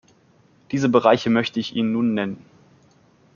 Diese 0.71 0.89
Bereiche 0.89 1.29
möchte 1.29 1.59
ich 1.59 1.75
Ihnen 1.75 1.91
nun 1.91 2.15
nennen. 2.15 2.43